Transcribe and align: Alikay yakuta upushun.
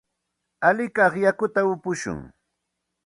Alikay 0.67 1.13
yakuta 1.23 1.61
upushun. 1.73 2.19